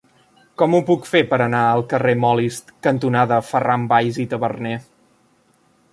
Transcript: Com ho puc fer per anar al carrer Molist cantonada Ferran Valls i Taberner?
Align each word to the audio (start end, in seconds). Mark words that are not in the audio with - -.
Com 0.61 0.75
ho 0.77 0.79
puc 0.87 1.03
fer 1.09 1.21
per 1.33 1.39
anar 1.45 1.59
al 1.73 1.83
carrer 1.91 2.15
Molist 2.23 2.73
cantonada 2.89 3.41
Ferran 3.53 3.87
Valls 3.95 4.19
i 4.25 4.29
Taberner? 4.33 4.77